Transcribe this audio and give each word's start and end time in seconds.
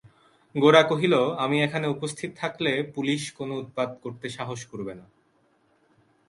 গোরা 0.55 0.83
কহিল, 0.83 1.13
আমি 1.37 1.57
এখানে 1.63 1.87
উপস্থিত 1.87 2.29
থাকলে 2.37 2.71
পুলিস 2.95 3.23
কোনো 3.37 3.53
উৎপাত 3.55 3.89
করতে 4.03 4.27
সাহস 4.29 4.59
করবে 4.65 4.93
না। 4.99 5.05